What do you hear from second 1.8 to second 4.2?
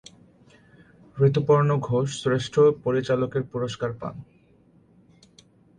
ঘোষ শ্রেষ্ঠ পরিচালকের পুরস্কার পান।